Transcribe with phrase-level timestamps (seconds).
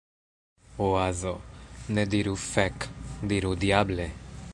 [0.85, 1.33] Oazo:
[1.93, 2.89] "Ne diru "Fek!".
[3.33, 4.09] Diru "Diable!""